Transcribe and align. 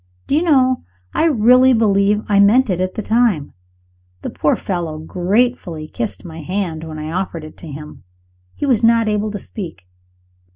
Do 0.25 0.35
you 0.35 0.41
know, 0.41 0.83
I 1.13 1.25
really 1.25 1.73
believe 1.73 2.23
I 2.27 2.39
meant 2.39 2.71
it 2.71 2.81
at 2.81 2.95
the 2.95 3.03
time! 3.03 3.53
The 4.23 4.31
poor 4.31 4.55
fellow 4.55 4.97
gratefully 4.97 5.87
kissed 5.87 6.25
my 6.25 6.41
hand 6.41 6.83
when 6.83 6.97
I 6.97 7.11
offered 7.11 7.43
it 7.43 7.55
to 7.57 7.67
him 7.67 8.03
he 8.55 8.65
was 8.65 8.81
not 8.81 9.07
able 9.07 9.29
to 9.29 9.37
speak. 9.37 9.85